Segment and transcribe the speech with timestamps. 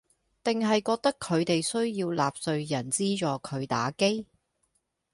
[0.43, 4.25] 定係覺得佢哋需要納稅人資助佢打機